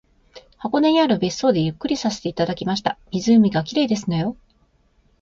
[0.57, 2.97] 箱根にある別荘でゆっくりさせていただきました。
[3.11, 4.35] 湖が綺麗ですのよ